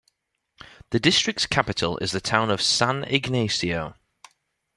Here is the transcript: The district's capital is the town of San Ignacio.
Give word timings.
The 0.89 0.99
district's 0.99 1.45
capital 1.45 1.99
is 1.99 2.11
the 2.11 2.19
town 2.19 2.49
of 2.49 2.59
San 2.59 3.03
Ignacio. 3.03 3.93